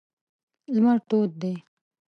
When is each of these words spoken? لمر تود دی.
لمر 0.73 0.97
تود 1.07 1.31
دی. 1.41 1.53